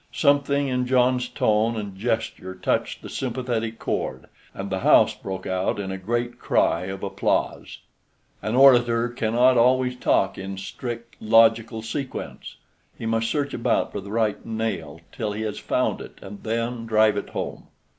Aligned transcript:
Something 0.11 0.67
in 0.67 0.87
John's 0.87 1.27
tone 1.29 1.77
and 1.77 1.95
gesture 1.95 2.55
touched 2.55 3.03
the 3.03 3.07
sympathetic 3.09 3.77
chord, 3.77 4.25
and 4.51 4.71
the 4.71 4.79
house 4.79 5.13
broke 5.13 5.45
out 5.45 5.79
in 5.79 5.91
a 5.91 5.97
great 5.99 6.39
cry 6.39 6.85
of 6.85 7.03
applause. 7.03 7.77
An 8.41 8.55
orator 8.55 9.09
cannot 9.09 9.59
always 9.59 9.95
talk 9.95 10.39
in 10.39 10.57
strict 10.57 11.17
logical 11.21 11.83
sequence. 11.83 12.55
He 12.97 13.05
must 13.05 13.29
search 13.29 13.53
about 13.53 13.91
for 13.91 14.01
the 14.01 14.09
right 14.09 14.43
nail 14.43 15.01
till 15.11 15.33
he 15.33 15.43
has 15.43 15.59
found 15.59 16.01
it, 16.01 16.17
and 16.19 16.41
then 16.41 16.87
drive 16.87 17.15
it 17.15 17.29
home. 17.29 17.67